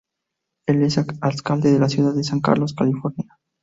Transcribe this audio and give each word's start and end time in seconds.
Es 0.67 0.75
el 0.75 0.81
ex-alcalde 0.83 1.71
de 1.71 1.77
la 1.77 1.87
ciudad 1.87 2.15
de 2.15 2.23
San 2.23 2.39
Carlos, 2.39 2.73
California. 2.73 3.37